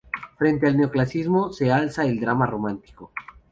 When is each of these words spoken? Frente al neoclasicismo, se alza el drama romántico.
Frente 0.39 0.65
al 0.65 0.77
neoclasicismo, 0.77 1.53
se 1.53 1.71
alza 1.71 2.05
el 2.05 2.19
drama 2.19 2.47
romántico. 2.47 3.11